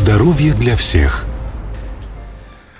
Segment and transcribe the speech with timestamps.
[0.00, 1.26] Здоровье для всех.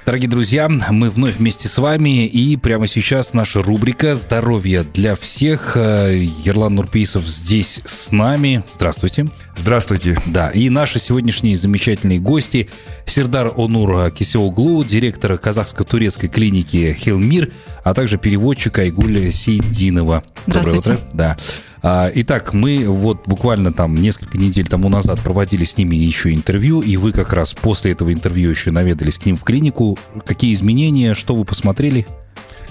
[0.07, 5.77] Дорогие друзья, мы вновь вместе с вами, и прямо сейчас наша рубрика «Здоровье для всех».
[5.77, 8.64] Э, Ерлан Нурпейсов здесь с нами.
[8.72, 9.27] Здравствуйте.
[9.54, 10.19] Здравствуйте.
[10.25, 12.70] Да, и наши сегодняшние замечательные гости
[13.05, 17.52] Сердар Онур Кисеоглу, директор казахско-турецкой клиники «Хелмир»,
[17.84, 20.25] а также переводчик Айгуль Сейдинова.
[20.46, 21.00] Доброе утро.
[21.12, 21.37] Да.
[21.83, 26.83] А, итак, мы вот буквально там несколько недель тому назад проводили с ними еще интервью,
[26.83, 29.98] и вы как раз после этого интервью еще наведались к ним в клинику.
[30.27, 32.07] Какие изменения, что вы посмотрели?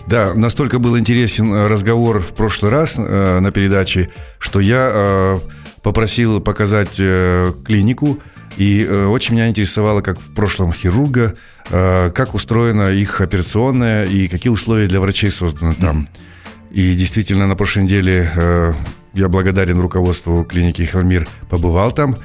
[0.07, 4.09] Да, настолько был интересен э, разговор в прошлый раз э, на передаче,
[4.39, 5.39] что я э,
[5.83, 8.19] попросил показать э, клинику,
[8.57, 11.35] и э, очень меня интересовало, как в прошлом хирурга,
[11.69, 16.07] э, как устроена их операционная и какие условия для врачей созданы там.
[16.71, 18.73] И действительно, на прошлой неделе э,
[19.13, 22.15] я благодарен руководству клиники Хелмир, побывал там.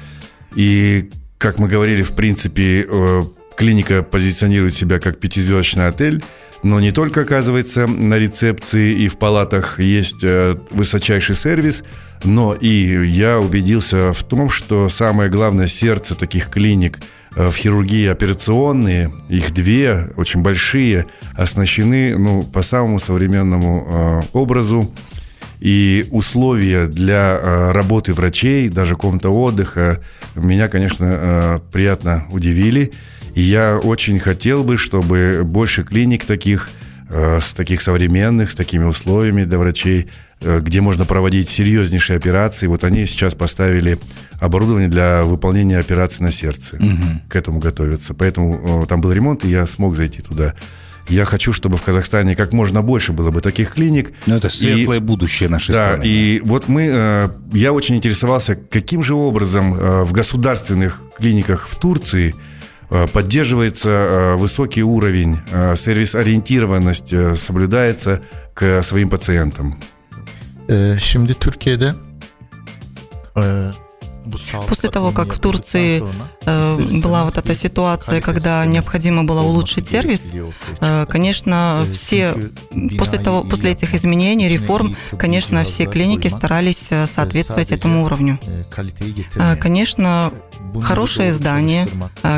[0.55, 3.23] И, как мы говорили, в принципе, э,
[3.57, 6.23] клиника позиционирует себя как пятизвездочный отель.
[6.63, 11.83] Но не только, оказывается, на рецепции и в палатах есть э, высочайший сервис,
[12.23, 16.99] но и я убедился в том, что самое главное сердце таких клиник
[17.35, 24.91] э, в хирургии операционные, их две, очень большие, оснащены ну, по самому современному образу
[25.59, 30.01] и условия для э, работы врачей, даже комната отдыха,
[30.35, 32.91] меня, конечно, э, приятно удивили.
[33.33, 36.69] И я очень хотел бы, чтобы больше клиник таких,
[37.09, 40.07] э, с таких современных, с такими условиями для врачей,
[40.41, 42.67] где можно проводить серьезнейшие операции.
[42.67, 43.97] Вот они сейчас поставили
[44.39, 46.75] оборудование для выполнения операций на сердце.
[46.75, 47.29] Угу.
[47.29, 48.13] К этому готовятся.
[48.13, 50.53] Поэтому там был ремонт, и я смог зайти туда.
[51.07, 54.11] Я хочу, чтобы в Казахстане как можно больше было бы таких клиник.
[54.25, 56.03] Ну, это светлое и, будущее нашей да, страны.
[56.05, 61.75] И вот мы, э, я очень интересовался, каким же образом э, в государственных клиниках в
[61.79, 62.33] Турции
[62.89, 65.37] э, поддерживается высокий уровень,
[65.75, 68.21] сервис-ориентированность соблюдается
[68.53, 69.79] к своим пациентам.
[70.97, 71.93] Şimdi Türkiye'de
[74.67, 76.03] После того, как в Турции
[76.45, 80.31] э, была вот эта ситуация, когда необходимо было улучшить сервис,
[80.81, 82.35] э, конечно, все
[82.97, 88.39] после того, после этих изменений, реформ, конечно, все клиники старались э, соответствовать этому уровню.
[89.59, 90.31] Конечно,
[90.81, 91.87] хорошее здание,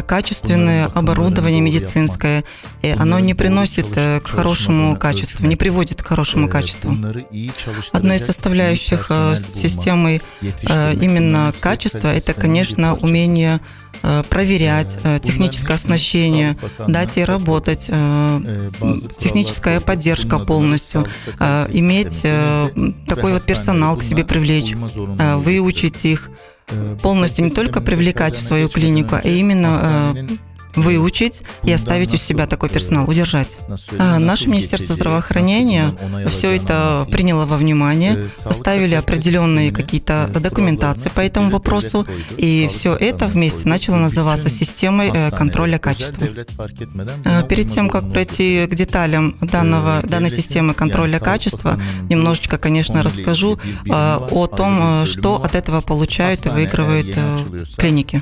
[0.05, 2.43] качественное оборудование медицинское,
[2.81, 6.95] и оно не приносит к хорошему качеству, не приводит к хорошему качеству.
[7.91, 9.11] Одной из составляющих
[9.55, 13.59] системы именно качества это, конечно, умение
[14.03, 18.69] э, проверять э, техническое оснащение, дать ей работать, э,
[19.17, 21.05] техническая поддержка полностью,
[21.71, 22.21] иметь
[23.07, 26.29] такой вот персонал к себе привлечь, выучить их,
[27.01, 30.15] полностью не только привлекать в свою клинику, а именно
[30.75, 33.57] выучить и оставить у себя такой персонал, удержать.
[33.97, 35.93] А наше Министерство здравоохранения
[36.29, 42.05] все это приняло во внимание, составили определенные какие-то документации по этому вопросу,
[42.37, 46.27] и все это вместе начало называться системой э, контроля качества.
[47.25, 51.79] А перед тем, как пройти к деталям данного, данной системы контроля качества,
[52.09, 57.15] немножечко, конечно, расскажу э, о том, э, что от этого получают и выигрывают
[57.77, 58.21] клиники.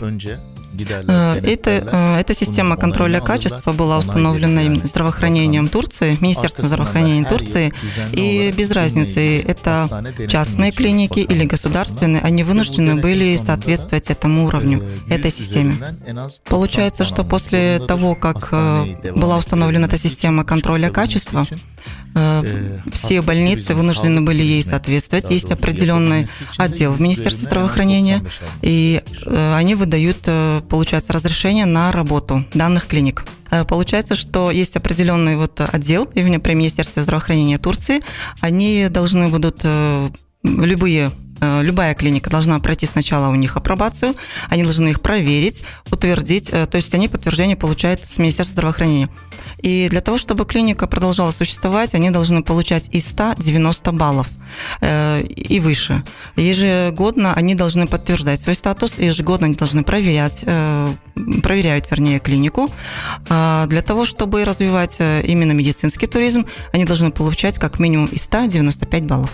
[1.08, 7.74] Э, это, э, эта система контроля качества была установлена здравоохранением Турции, Министерством здравоохранения Турции,
[8.12, 15.31] и без разницы, это частные клиники или государственные, они вынуждены были соответствовать этому уровню, этой
[15.31, 15.78] системе.
[16.46, 22.05] Получается, что после того, как э, была установлена эта система контроля качества, Э,
[22.94, 25.30] все больницы вынуждены были ей соответствовать.
[25.30, 26.28] Есть определенный
[26.58, 28.24] отдел в Министерстве здравоохранения,
[28.62, 33.26] и э, они выдают, э, получается, разрешение на работу данных клиник.
[33.68, 38.02] Получается, что есть определенный вот отдел при Министерстве здравоохранения Турции.
[38.42, 39.66] Они должны будут
[40.44, 41.12] любые
[41.62, 44.16] любая клиника должна пройти сначала у них апробацию,
[44.50, 49.09] они должны их проверить, утвердить, то есть они подтверждение получают с Министерства здравоохранения.
[49.61, 54.28] И для того, чтобы клиника продолжала существовать, они должны получать из 190 баллов
[54.81, 56.03] э, и выше.
[56.35, 60.93] Ежегодно они должны подтверждать свой статус, ежегодно они должны проверять, э,
[61.41, 62.69] проверяют, вернее, клинику.
[63.29, 68.23] А для того, чтобы развивать э, именно медицинский туризм, они должны получать как минимум из
[68.23, 69.31] 195 баллов.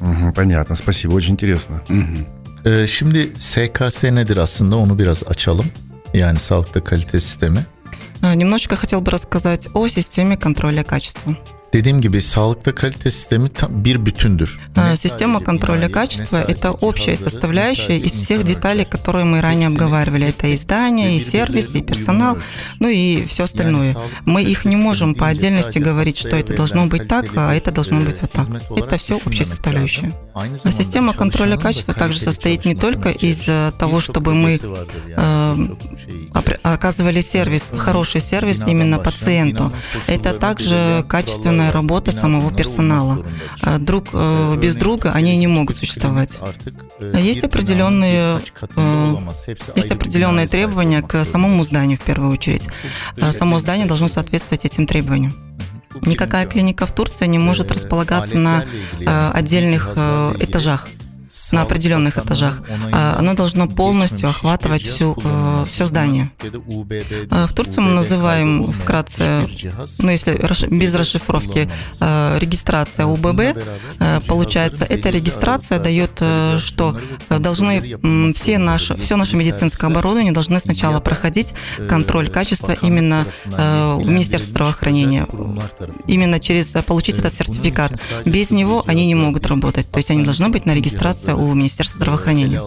[0.00, 1.82] Угу, понятно, спасибо, очень интересно.
[1.88, 2.86] Угу.
[2.86, 5.66] Şimdi SKS nedir aslında onu biraz açalım.
[6.14, 7.66] Yani sağlıkta kalite sistemi.
[8.32, 11.36] Немножечко хотел бы рассказать о системе контроля качества.
[11.74, 14.60] Dediğim gibi sağlıkta kalite sistemi bir bütündür.
[14.96, 20.26] Система контроля качества– это общая составляющая из всех деталей, которые мы ранее обговаривали.
[20.28, 22.38] Это и здание, и сервис, и персонал,
[22.80, 23.96] ну и все остальное.
[24.24, 28.00] Мы их не можем по отдельности говорить, что это должно быть так, а это должно
[28.00, 28.46] быть вот так.
[28.76, 30.12] Это все общая составляющая.
[30.34, 33.48] А система контроля качества также состоит не только из
[33.78, 34.60] того, чтобы мы
[35.16, 35.56] э,
[36.62, 39.72] оказывали сервис, хороший сервис именно пациенту.
[40.06, 41.04] Это также
[41.64, 43.24] качественная работа самого персонала.
[43.62, 46.38] А друг э, без друга они не могут существовать.
[47.00, 48.40] Есть определенные,
[48.76, 49.16] э,
[49.76, 52.68] есть определенные требования к самому зданию в первую очередь.
[53.30, 55.34] Само здание должно соответствовать этим требованиям.
[56.02, 58.64] Никакая клиника в Турции не может располагаться на
[58.98, 59.96] э, отдельных
[60.40, 60.88] этажах
[61.52, 62.62] на определенных этажах.
[62.92, 66.30] А, оно должно полностью охватывать всю, э, все здание.
[67.30, 69.48] А, в Турции мы называем вкратце,
[69.98, 70.38] ну если
[70.68, 71.68] без расшифровки,
[72.00, 73.40] э, регистрация УББ.
[73.98, 76.22] Э, получается, эта регистрация дает,
[76.58, 76.96] что
[77.28, 81.54] должны все наши, все наше медицинское оборудование должны сначала проходить
[81.88, 85.26] контроль качества именно в Министерстве здравоохранения.
[86.06, 88.00] Именно через получить этот сертификат.
[88.24, 89.90] Без него они не могут работать.
[89.90, 92.60] То есть они должны быть на регистрации информация у Министерства здравоохранения.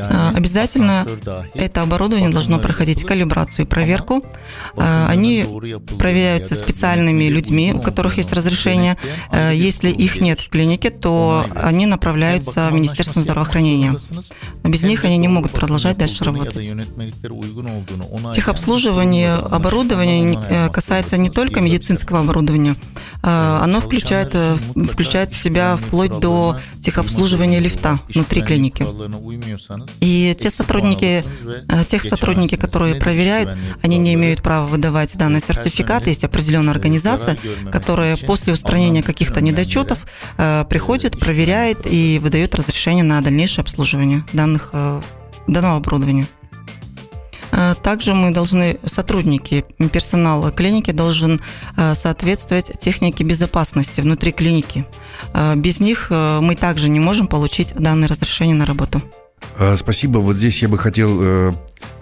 [0.00, 1.06] А, обязательно
[1.54, 4.22] это оборудование должно проходить калибрацию и проверку.
[4.76, 5.44] А, они
[5.98, 8.96] проверяются специальными людьми, у которых есть разрешение.
[9.30, 13.96] А, если их нет в клинике, то они направляются в Министерство здравоохранения.
[14.64, 16.64] Без них они не могут продолжать дальше работать.
[18.34, 22.76] Техобслуживание оборудования э, касается не только медицинского оборудования,
[23.28, 24.56] оно включает, э,
[24.90, 28.86] включает в себя вплоть до техобслуживания лифта внутри клиники.
[30.00, 31.24] И те сотрудники,
[31.68, 33.50] э, тех сотрудники, которые проверяют,
[33.82, 36.06] они не имеют права выдавать данный сертификат.
[36.06, 37.36] Есть определенная организация,
[37.72, 39.98] которая после устранения каких-то недочетов
[40.38, 45.00] э, приходит, проверяет и выдает разрешение на дальнейшее обслуживание данных, э,
[45.48, 46.28] данного оборудования.
[47.82, 51.40] Также мы должны, сотрудники, персонала клиники должен
[51.94, 54.86] соответствовать технике безопасности внутри клиники.
[55.56, 59.02] Без них мы также не можем получить данное разрешение на работу.
[59.76, 60.18] Спасибо.
[60.18, 61.52] Вот здесь я бы хотел э,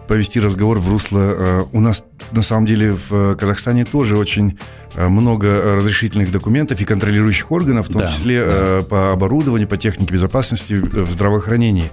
[0.08, 1.18] повести разговор в русло.
[1.18, 4.58] Э, у нас на самом деле в Казахстане тоже очень
[4.94, 8.82] э, много разрешительных документов и контролирующих органов, в том да, числе да.
[8.82, 11.90] по оборудованию, по технике безопасности в здравоохранении.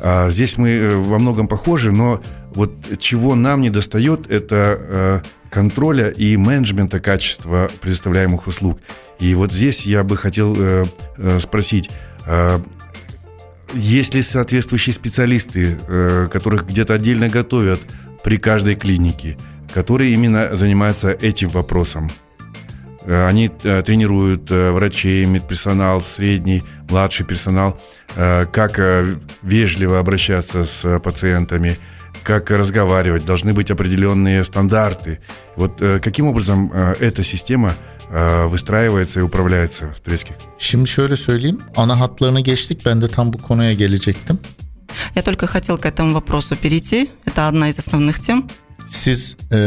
[0.00, 2.20] А здесь мы во многом похожи, но
[2.54, 8.80] вот чего нам не достает, это контроля и менеджмента качества предоставляемых услуг.
[9.18, 10.86] И вот здесь я бы хотел э,
[11.16, 11.90] э, спросить,
[12.26, 12.60] э,
[13.74, 17.80] есть ли соответствующие специалисты, э, которых где-то отдельно готовят
[18.22, 19.36] при каждой клинике,
[19.74, 22.10] которые именно занимаются этим вопросом?
[23.08, 27.78] Э, они э, тренируют э, врачей, медперсонал, средний, младший персонал,
[28.14, 28.80] как
[29.42, 31.76] вежливо обращаться с пациентами,
[32.22, 35.18] как разговаривать, должны быть определенные стандарты.
[35.56, 37.74] Вот каким образом эта система
[38.10, 40.36] выстраивается и управляется в турецких?
[40.58, 41.58] Şimdi şöyle söyleyeyim.
[41.76, 42.86] Ana hatlarını geçtik.
[42.86, 44.38] Ben de tam bu konuya gelecektim.
[45.14, 47.10] Я только хотел к этому вопросу перейти.
[47.26, 48.46] Это одна из основных тем.
[48.88, 49.58] Siz e,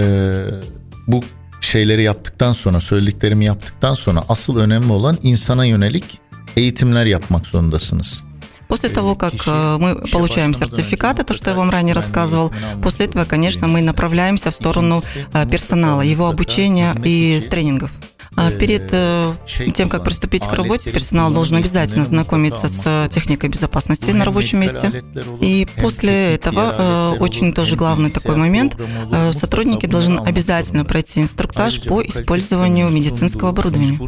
[1.07, 1.23] bu
[1.61, 6.19] şeyleri yaptıktan sonra, söylediklerimi yaptıktan sonra asıl önemli olan insana yönelik
[6.57, 8.23] eğitimler yapmak zorundasınız.
[8.71, 13.25] После того, как э, мы получаем сертификаты, то, что я вам ранее рассказывал, после этого,
[13.25, 15.03] конечно, мы направляемся в сторону
[15.33, 17.91] э, персонала, его обучения и тренингов.
[18.37, 19.33] А перед э,
[19.75, 25.03] тем, как приступить к работе, персонал должен обязательно знакомиться с техникой безопасности на рабочем месте.
[25.41, 28.77] И после этого, э, очень тоже главный такой момент,
[29.11, 33.99] э, сотрудники должны обязательно пройти инструктаж по использованию медицинского оборудования.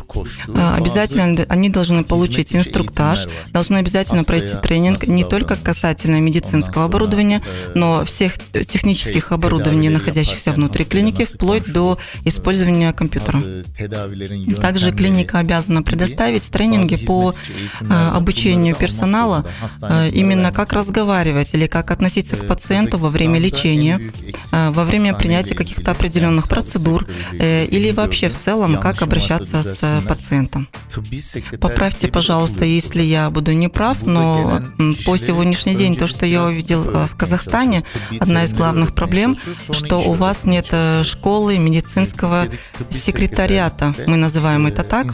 [0.78, 7.42] Обязательно они должны получить инструктаж, должны обязательно пройти тренинг не только касательно медицинского оборудования,
[7.76, 13.44] но всех технических оборудований, находящихся внутри клиники, вплоть до использования компьютера.
[14.62, 17.34] Также клиника обязана предоставить тренинги по
[17.90, 19.46] а, обучению персонала,
[19.82, 24.12] а, именно как разговаривать или как относиться к пациенту во время лечения,
[24.52, 30.02] а, во время принятия каких-то определенных процедур э, или вообще в целом, как обращаться с
[30.08, 30.68] пациентом.
[31.60, 34.62] Поправьте, пожалуйста, если я буду неправ, но
[35.06, 37.84] по сегодняшний день то, что я увидел в Казахстане,
[38.20, 39.36] одна из главных проблем,
[39.72, 42.48] что у вас нет э, школы медицинского
[42.90, 45.08] секретариата мы называем это так,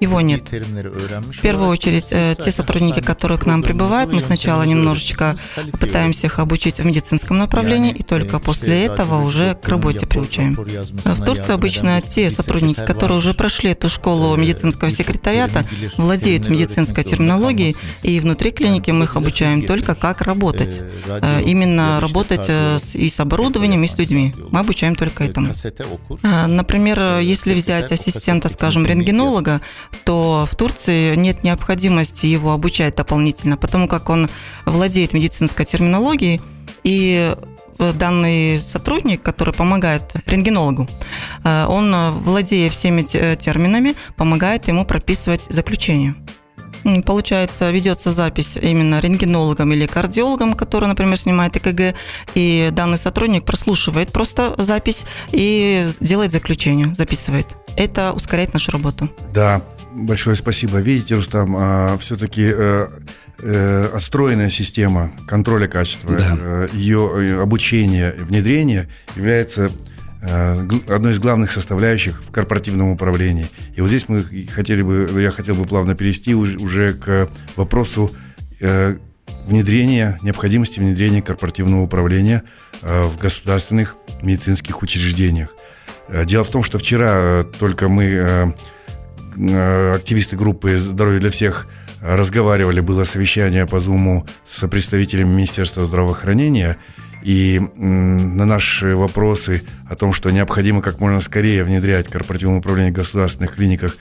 [0.00, 0.50] его нет.
[0.50, 5.34] В первую очередь, те сотрудники, которые к нам прибывают, мы сначала немножечко
[5.78, 10.54] пытаемся их обучить в медицинском направлении, и только после этого уже к работе приучаем.
[10.54, 15.64] В Турции обычно те сотрудники, которые уже прошли эту школу медицинского секретариата,
[15.96, 20.80] владеют медицинской терминологией, и внутри клиники мы их обучаем только как работать.
[21.44, 22.50] Именно работать
[22.94, 24.34] и с оборудованием, и с людьми.
[24.50, 25.52] Мы обучаем только этому.
[26.22, 29.60] Например, если взять ассистента, скажем, рентгенолога,
[30.04, 34.28] то в Турции нет необходимости его обучать дополнительно, потому как он
[34.64, 36.40] владеет медицинской терминологией,
[36.84, 37.34] и
[37.98, 40.88] данный сотрудник, который помогает рентгенологу,
[41.44, 46.14] он, владея всеми терминами, помогает ему прописывать заключение.
[47.06, 51.96] Получается, ведется запись именно рентгенологом или кардиологом, который, например, снимает ЭКГ,
[52.34, 57.56] и данный сотрудник прослушивает просто запись и делает заключение, записывает.
[57.76, 59.10] Это ускоряет нашу работу.
[59.32, 59.62] Да,
[59.94, 60.78] большое спасибо.
[60.78, 62.88] Видите, Рустам, а, все-таки э,
[63.38, 66.36] э, отстроенная система контроля качества, да.
[66.38, 69.70] Э, ее обучение, внедрение является
[70.88, 73.48] одной из главных составляющих в корпоративном управлении.
[73.74, 74.22] И вот здесь мы
[74.54, 78.12] хотели бы, я хотел бы плавно перейти уже к вопросу
[79.46, 82.44] внедрения, необходимости внедрения корпоративного управления
[82.82, 85.56] в государственных медицинских учреждениях.
[86.08, 88.54] Дело в том, что вчера только мы,
[89.94, 91.66] активисты группы «Здоровье для всех»,
[92.00, 96.76] разговаривали, было совещание по Зуму с представителями Министерства здравоохранения,
[97.22, 102.96] и на наши вопросы о том, что необходимо как можно скорее внедрять корпоративное управление в
[102.96, 103.96] государственных клиниках,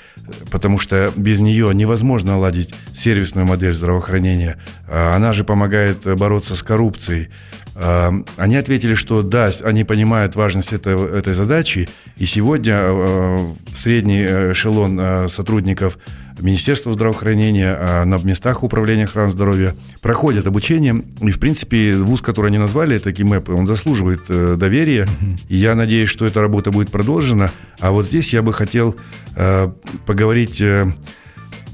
[0.51, 4.57] потому что без нее невозможно наладить сервисную модель здравоохранения.
[4.87, 7.29] А она же помогает бороться с коррупцией.
[7.75, 15.29] А, они ответили, что да, они понимают важность этой задачи, и сегодня а, средний эшелон
[15.29, 15.97] сотрудников
[16.39, 21.03] Министерства здравоохранения, а на местах управления охраны здоровья проходят обучение.
[21.21, 25.07] И, в принципе, вуз, который они назвали, это КИМЭП, он заслуживает э, доверия.
[25.49, 27.51] И я надеюсь, что эта работа будет продолжена.
[27.79, 28.95] А вот здесь я бы хотел
[29.35, 29.71] э,
[30.05, 30.85] поговорить э,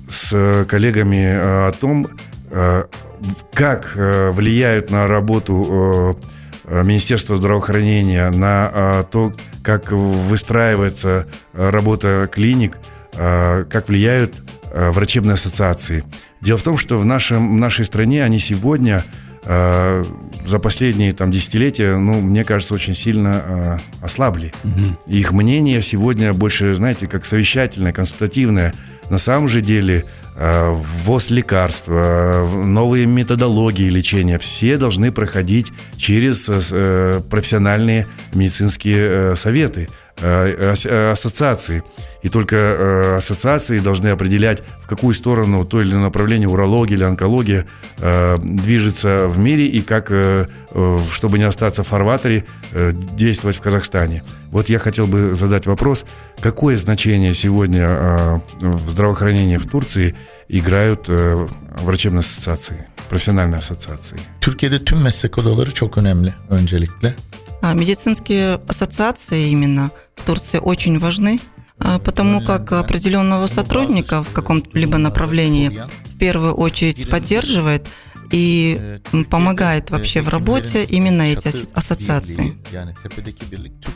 [0.10, 2.08] с коллегами о том,
[3.54, 6.18] как влияют на работу
[6.66, 9.34] Министерства здравоохранения, на то,
[9.64, 12.78] как выстраивается работа клиник,
[13.18, 14.36] как влияют
[14.70, 16.04] Э, врачебной ассоциации.
[16.42, 19.04] Дело в том, что в, нашем, в нашей стране они сегодня
[19.44, 20.04] э,
[20.46, 24.54] за последние там, десятилетия, ну, мне кажется, очень сильно э, ослабли.
[24.64, 25.12] Угу.
[25.14, 28.74] их мнение сегодня больше, знаете, как совещательное, консультативное.
[29.10, 30.04] На самом же деле
[30.36, 39.88] э, ввоз лекарств, э, новые методологии лечения, все должны проходить через э, профессиональные медицинские советы.
[39.90, 41.84] Э, э, ассоциации.
[42.24, 47.04] И только э, ассоциации должны определять, в какую сторону то или иное направление урология или
[47.04, 47.66] онкология
[48.44, 50.12] движется в мире и как,
[51.14, 52.46] чтобы не остаться в фарватере,
[53.16, 54.24] действовать в Казахстане.
[54.52, 56.06] Вот я хотел бы задать вопрос,
[56.42, 60.16] какое значение сегодня в здравоохранении в Турции
[60.50, 61.08] играют
[61.84, 64.20] врачебные ассоциации, профессиональные ассоциации?
[64.42, 67.16] Türkiye'de tüm meslek odaları çok önemli öncelikle.
[67.62, 71.40] Медицинские ассоциации именно в Турции очень важны,
[71.80, 77.86] а, потому как определенного сотрудника в каком-либо направлении в первую очередь поддерживает
[78.32, 79.00] и
[79.30, 82.58] помогает вообще в работе именно эти ассоциации.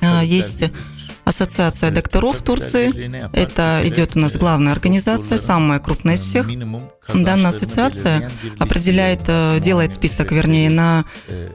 [0.02, 0.64] А, есть
[1.26, 3.12] Ассоциация докторов Турции.
[3.34, 6.48] Это идет у нас главная организация, самая крупная из всех.
[7.14, 11.50] Данная ассоциация определяет, э, делает список, вернее, на э,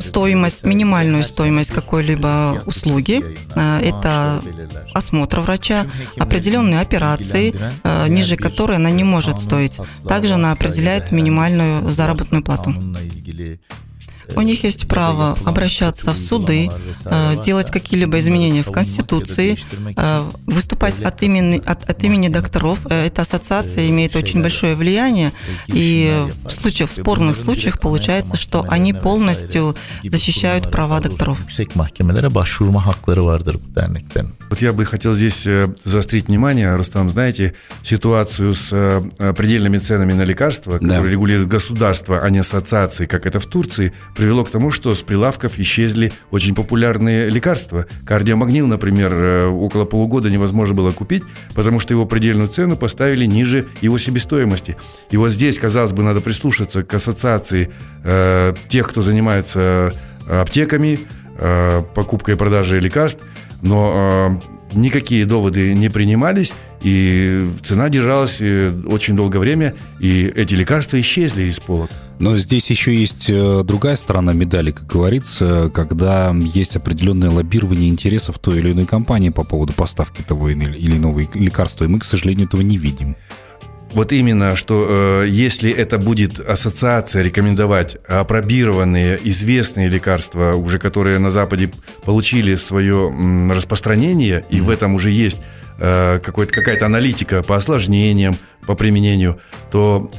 [0.00, 3.22] стоимость, минимальную стоимость какой-либо услуги.
[3.54, 4.42] Э, это
[4.94, 5.86] осмотр врача,
[6.18, 7.54] определенные операции,
[8.08, 9.78] ниже которой она не может стоить.
[10.06, 12.74] Также она определяет минимальную заработную плату.
[14.36, 16.70] У них есть право обращаться в суды,
[17.04, 19.56] э, делать какие-либо изменения в Конституции,
[19.96, 22.78] э, выступать от имени, от, от имени докторов.
[22.88, 25.32] Э, эта ассоциация имеет очень большое влияние,
[25.66, 31.38] и в случаях, в спорных случаях получается, что они полностью защищают права докторов.
[34.48, 35.48] Вот я бы хотел здесь
[35.84, 39.02] заострить внимание, Рустам, знаете, ситуацию с
[39.36, 41.10] предельными ценами на лекарства, которые да.
[41.10, 45.58] регулирует государство, а не ассоциации, как это в Турции, привело к тому, что с прилавков
[45.58, 47.86] исчезли очень популярные лекарства.
[48.06, 51.24] Кардиомагнил, например, э, около полугода невозможно было купить,
[51.56, 54.76] потому что его предельную цену поставили ниже его себестоимости.
[55.10, 57.72] И вот здесь, казалось бы, надо прислушаться к ассоциации
[58.04, 59.92] э, тех, кто занимается
[60.28, 61.00] э, аптеками,
[61.38, 63.24] э, покупкой и продажей лекарств,
[63.60, 66.52] но э, никакие доводы не принимались,
[66.82, 71.90] и цена держалась э, очень долгое время, и эти лекарства исчезли из полок.
[72.18, 78.38] Но здесь еще есть э, другая сторона медали, как говорится, когда есть определенное лоббирование интересов
[78.38, 82.46] той или иной компании по поводу поставки того или иного лекарства, и мы, к сожалению,
[82.46, 83.16] этого не видим.
[83.92, 91.30] Вот именно, что э, если это будет ассоциация рекомендовать апробированные, известные лекарства, уже которые на
[91.30, 91.70] Западе
[92.04, 94.56] получили свое м, распространение, mm-hmm.
[94.56, 95.38] и в этом уже есть
[95.78, 99.38] э, какая-то аналитика по осложнениям, по применению,
[99.70, 100.10] то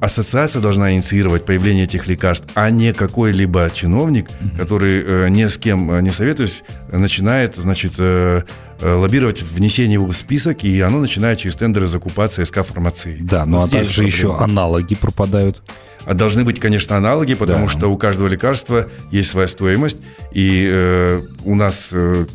[0.00, 5.90] ассоциация должна инициировать появление этих лекарств, а не какой-либо чиновник, который э, ни с кем
[5.90, 8.42] э, не советуясь, начинает, значит, э,
[8.80, 13.18] Э, лоббировать внесение его в список, и оно начинает через тендеры закупаться СК фармации.
[13.20, 14.16] Да, ну вот а также проблема.
[14.16, 15.62] еще аналоги пропадают.
[16.04, 17.72] А должны быть, конечно, аналоги, потому да.
[17.72, 19.96] что у каждого лекарства есть своя стоимость,
[20.30, 22.26] и э, у нас э,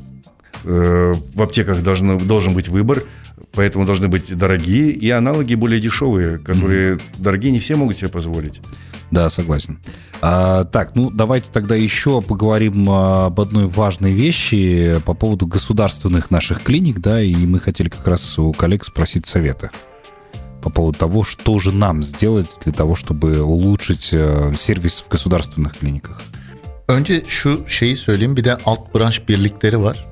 [0.65, 3.03] э, в аптеках должен, должен быть выбор,
[3.53, 7.01] поэтому должны быть дорогие и аналоги более дешевые, которые mm-hmm.
[7.17, 8.61] дорогие не все могут себе позволить.
[9.11, 9.79] Да, согласен.
[10.21, 16.63] А, так, ну давайте тогда еще поговорим об одной важной вещи по поводу государственных наших
[16.63, 19.69] клиник, да, и мы хотели как раз у коллег спросить совета
[20.63, 25.77] по поводу того, что же нам сделать для того, чтобы улучшить э, сервис в государственных
[25.77, 26.21] клиниках.
[26.87, 28.35] Önce şu şeyi söyleyeyim.
[28.35, 30.07] Bir de alt branş birlikleri var.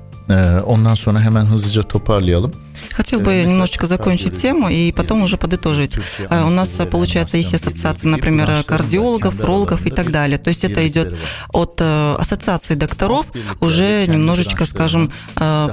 [0.66, 2.52] Ondan sonra hemen hızlıca toparlayalım.
[2.90, 5.96] Хотел бы немножечко закончить тему и потом уже подытожить.
[6.28, 10.38] А, у нас, получается, есть ассоциации, например, кардиологов, урологов и так далее.
[10.38, 11.16] То есть это идет
[11.52, 13.26] от э, ассоциации докторов
[13.60, 15.68] уже немножечко, скажем, э,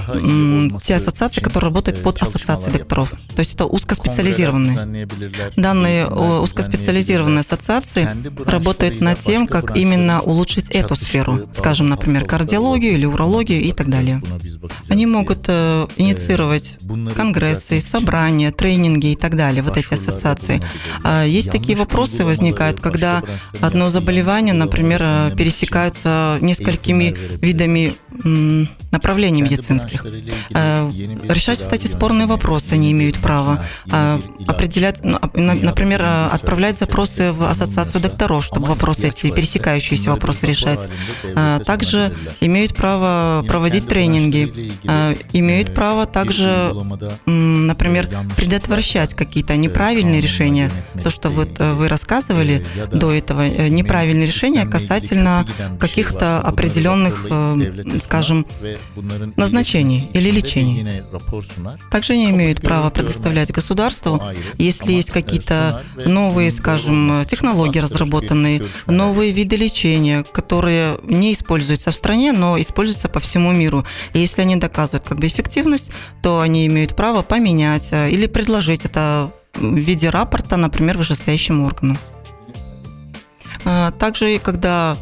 [0.83, 3.11] те ассоциации, которые работают под ассоциацией докторов.
[3.35, 5.07] То есть это узкоспециализированные.
[5.55, 8.07] Данные узкоспециализированные ассоциации
[8.45, 11.39] работают над тем, как именно улучшить эту сферу.
[11.53, 14.21] Скажем, например, кардиологию или урологию и так далее.
[14.89, 16.77] Они могут э, инициировать
[17.15, 20.61] конгрессы, собрания, тренинги и так далее, вот эти ассоциации.
[21.03, 23.23] А, есть такие вопросы возникают, когда
[23.61, 24.99] одно заболевание, например,
[25.35, 27.95] пересекаются несколькими видами
[28.91, 30.05] направлений медицинских.
[30.53, 30.89] А,
[31.23, 33.63] решать вот эти спорные вопросы они имеют право.
[33.91, 40.87] А, определять, ну, например, отправлять запросы в ассоциацию докторов, чтобы вопросы эти, пересекающиеся вопросы решать.
[41.65, 44.73] Также имеют право проводить тренинги,
[45.33, 46.73] имеют право также
[47.25, 50.71] например, предотвращать какие-то неправильные решения.
[51.03, 55.45] То, что вот э, вы рассказывали до этого, э, неправильные решения касательно
[55.79, 57.55] каких-то определенных, э,
[58.09, 58.47] скажем,
[59.35, 61.03] назначений или лечений.
[61.91, 64.19] Также они имеют право предоставлять государству,
[64.57, 72.31] если есть какие-то новые, скажем, технологии разработанные, новые виды лечения, которые не используются в стране,
[72.31, 73.85] но используются по всему миру.
[74.13, 75.91] И если они доказывают как бы эффективность,
[76.23, 81.97] то они имеют право поменять э, или предложить это в виде рапорта, например, вышестоящему органу.
[83.65, 84.97] Э, также, когда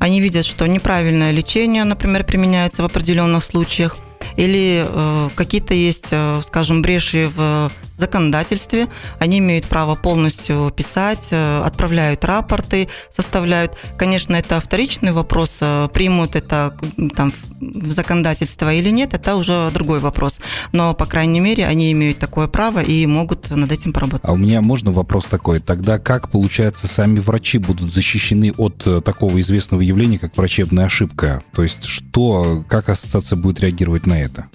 [0.00, 3.96] они видят, что неправильное лечение, например, применяется в определенных случаях,
[4.36, 6.12] или э, какие-то есть,
[6.46, 8.88] скажем, бреши в законодательстве.
[9.18, 13.76] Они имеют право полностью писать, э, отправляют рапорты, составляют.
[13.96, 16.76] Конечно, это вторичный вопрос, э, примут это
[17.16, 20.40] там, в законодательство или нет, это уже другой вопрос.
[20.72, 24.28] Но, по крайней мере, они имеют такое право и могут над этим поработать.
[24.28, 25.60] А у меня можно вопрос такой?
[25.60, 31.42] Тогда как, получается, сами врачи будут защищены от э, такого известного явления, как врачебная ошибка?
[31.54, 34.46] То есть что, как ассоциация будет реагировать на это?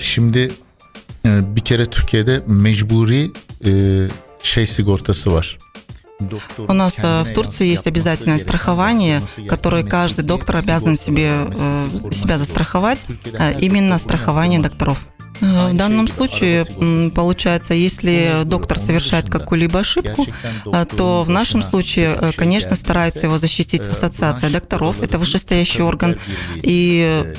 [0.00, 0.52] Şimdi
[1.24, 3.30] bir kere Türkiye'de mecburi
[4.42, 5.58] şey sigortası var.
[6.68, 11.30] У нас в Турции есть обязательное страхование, которое каждый доктор обязан себе,
[12.12, 13.04] себя застраховать,
[13.60, 14.98] именно страхование докторов.
[15.40, 16.64] Э, в данном случае,
[17.10, 20.26] получается, если доктор совершает какую-либо ошибку,
[20.66, 26.16] э, то в нашем случае, э, конечно, старается его защитить ассоциация докторов, это вышестоящий орган.
[26.54, 27.34] И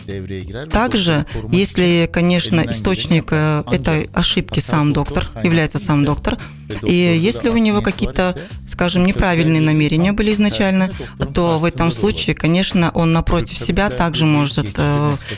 [0.72, 6.38] также, если, конечно, источник этой ошибки сам доктор, является сам доктор,
[6.82, 8.36] и если у него какие-то,
[8.68, 10.90] скажем, неправильные намерения были изначально,
[11.34, 14.78] то в этом случае, конечно, он напротив себя также может,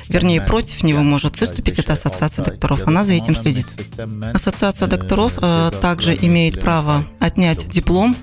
[0.09, 3.67] вернее, против него может выступить эта ассоциация докторов, она за этим следит.
[4.33, 8.15] Ассоциация докторов э, также имеет право отнять диплом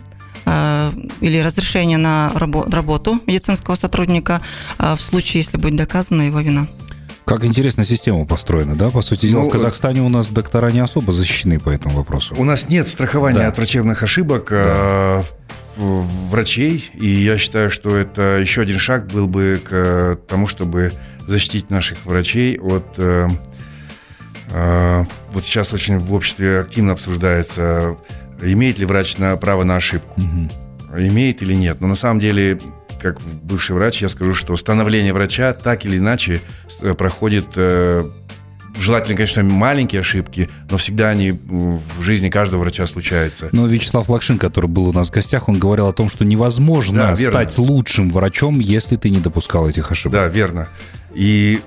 [0.44, 4.40] э, или разрешение на работу медицинского сотрудника
[4.78, 6.68] э, в случае, если будет доказана его вина.
[7.24, 8.90] Как интересная система построена, да?
[8.90, 12.34] По сути дела, ну, в Казахстане у нас доктора не особо защищены по этому вопросу.
[12.36, 13.48] У нас нет страхования да.
[13.48, 15.24] от врачебных ошибок да.
[15.76, 20.92] врачей, и я считаю, что это еще один шаг был бы к тому, чтобы
[21.26, 22.98] защитить наших врачей от
[25.32, 27.96] Вот сейчас очень в обществе активно обсуждается,
[28.40, 30.20] имеет ли врач на, право на ошибку.
[30.20, 31.00] Угу.
[31.00, 31.80] Имеет или нет.
[31.80, 32.60] Но на самом деле
[33.04, 36.40] как бывший врач, я скажу, что становление врача так или иначе
[36.96, 37.46] проходит
[38.76, 43.48] Желательно, конечно, маленькие ошибки, но всегда они в жизни каждого врача случаются.
[43.52, 47.14] Но Вячеслав Лакшин, который был у нас в гостях, он говорил о том, что невозможно
[47.14, 50.12] да, стать лучшим врачом, если ты не допускал этих ошибок.
[50.14, 50.68] Да, верно.
[51.14, 51.60] И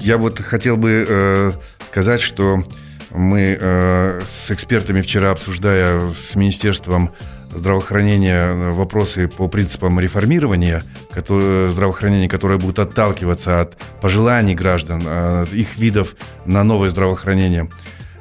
[0.00, 1.52] я вот хотел бы э,
[1.86, 2.62] сказать, что
[3.10, 7.10] мы э, с экспертами вчера, обсуждая с Министерством
[7.54, 15.76] здравоохранения вопросы по принципам реформирования которые, здравоохранения, которые будут отталкиваться от пожеланий граждан, от их
[15.76, 16.14] видов
[16.46, 17.68] на новое здравоохранение,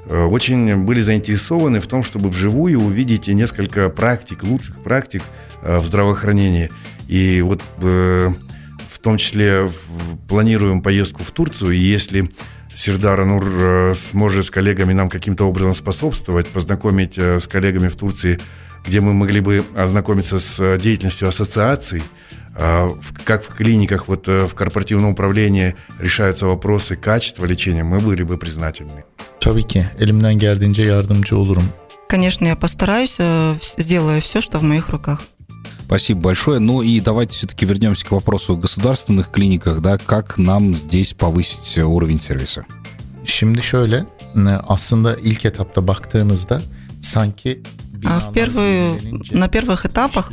[0.08, 5.24] э, очень были заинтересованы в том, чтобы вживую увидеть несколько практик, лучших практик
[5.62, 6.70] э, в здравоохранении.
[7.08, 8.30] И вот э,
[8.90, 9.70] в том числе
[10.28, 12.30] планируем поездку в Турцию, и если
[12.76, 18.40] Сердар Анур сможет с коллегами нам каким-то образом способствовать, познакомить с коллегами в Турции
[18.86, 22.04] где мы могли бы ознакомиться с э, деятельностью ассоциаций,
[22.56, 28.24] а, как в клиниках, вот э, в корпоративном управлении решаются вопросы качества лечения, мы были
[28.24, 29.04] бы признательны.
[29.40, 31.70] Tabii ki elimden geldiğince yardımcı olurum.
[32.10, 35.22] Конечно, я постараюсь, э, сделаю все, что в моих руках.
[35.86, 36.60] Спасибо большое.
[36.60, 41.78] Ну и давайте все-таки вернемся к вопросу о государственных клиниках, да, как нам здесь повысить
[41.78, 42.66] уровень сервиса?
[43.26, 44.06] Şimdi şöyle,
[44.68, 46.62] aslında ilk etapta baktığınızda
[47.02, 47.60] sanki
[48.04, 49.00] в первую,
[49.32, 50.32] на первых этапах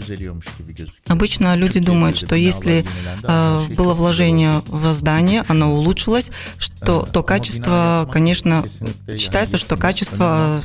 [1.07, 2.85] обычно люди думают, что если
[3.23, 8.65] э, было вложение в здание, оно улучшилось, что, то качество, конечно,
[9.17, 10.63] считается, что качество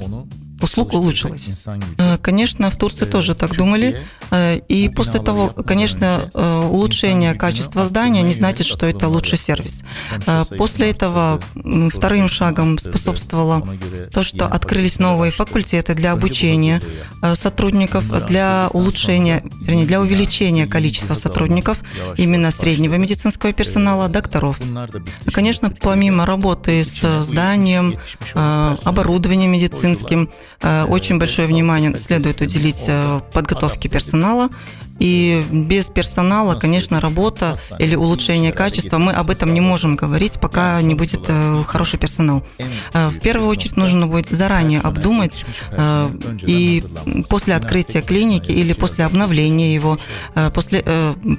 [0.63, 1.49] услуг улучшилась.
[1.97, 3.97] Э, конечно, в Турции тоже так думали.
[4.31, 9.83] Э, и после того, конечно, э, улучшение качества здания не значит, что это лучший сервис.
[10.57, 11.41] После этого
[11.93, 13.67] вторым шагом способствовало
[14.11, 16.81] то, что открылись новые факультеты для обучения
[17.35, 21.79] сотрудников, для улучшения, вернее, для увеличения количества сотрудников,
[22.17, 24.59] именно среднего медицинского персонала, докторов.
[25.31, 27.95] Конечно, помимо работы с зданием,
[28.83, 30.29] оборудованием медицинским,
[30.61, 34.49] Э, очень большое внимание следует уделить э, подготовке персонала,
[34.99, 40.81] и без персонала, конечно, работа или улучшение качества, мы об этом не можем говорить, пока
[40.81, 42.45] не будет э, хороший персонал.
[42.93, 46.11] Э, в первую очередь нужно будет заранее обдумать э,
[46.45, 46.83] и
[47.29, 49.97] после открытия клиники или после обновления его,
[50.53, 50.83] после,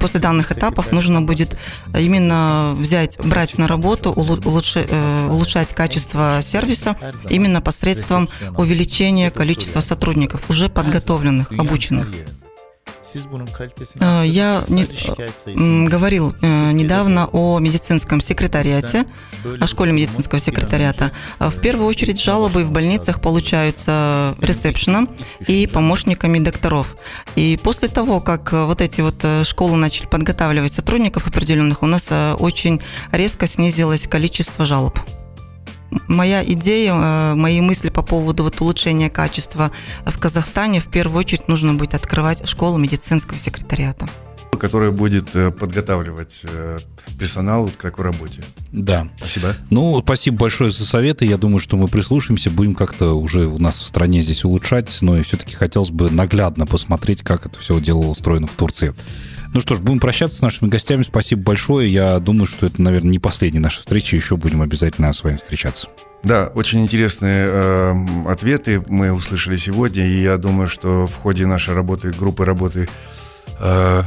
[0.00, 1.56] после данных этапов нужно будет
[1.96, 4.88] именно взять, брать на работу, улучшать,
[5.28, 6.96] улучшать качество сервиса
[7.28, 12.08] именно посредством увеличения количества сотрудников, уже подготовленных, обученных.
[14.00, 19.06] А, я не, говорил э, недавно о медицинском секретариате,
[19.60, 21.12] о школе медицинского секретариата.
[21.38, 25.08] В первую очередь жалобы в больницах получаются ресепшеном
[25.46, 26.96] и помощниками докторов.
[27.36, 32.08] И после того, как вот эти вот э, школы начали подготавливать сотрудников определенных, у нас
[32.10, 34.98] э, очень резко снизилось количество жалоб
[36.08, 39.70] моя идея, э, мои мысли по поводу вот улучшения качества
[40.04, 44.08] в Казахстане, в первую очередь нужно будет открывать школу медицинского секретариата
[44.62, 46.78] которая будет э, подготавливать э,
[47.18, 48.44] персонал к такой работе.
[48.70, 49.08] Да.
[49.16, 49.56] Спасибо.
[49.70, 51.24] Ну, спасибо большое за советы.
[51.24, 55.16] Я думаю, что мы прислушаемся, будем как-то уже у нас в стране здесь улучшать, но
[55.16, 58.94] и все-таки хотелось бы наглядно посмотреть, как это все дело устроено в Турции.
[59.54, 61.02] Ну что ж, будем прощаться с нашими гостями.
[61.02, 61.92] Спасибо большое.
[61.92, 64.16] Я думаю, что это, наверное, не последняя наша встреча.
[64.16, 65.88] Еще будем обязательно с вами встречаться.
[66.24, 67.94] Да, очень интересные э,
[68.28, 72.88] ответы мы услышали сегодня, и я думаю, что в ходе нашей работы, группы работы
[73.60, 74.02] э,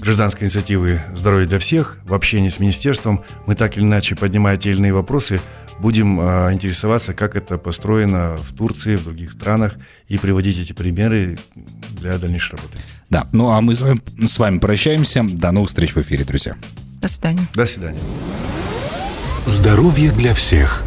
[0.00, 4.70] гражданской инициативы «Здоровье для всех» в общении с министерством мы так или иначе, поднимая те
[4.70, 5.40] или иные вопросы,
[5.78, 9.74] будем э, интересоваться, как это построено в Турции, в других странах,
[10.08, 11.38] и приводить эти примеры
[11.90, 12.78] для дальнейшей работы.
[13.12, 15.22] Да, ну а мы с вами, с вами прощаемся.
[15.22, 16.56] До новых встреч в эфире, друзья.
[17.02, 17.46] До свидания.
[17.52, 18.00] До свидания.
[19.44, 20.82] Здоровье для всех.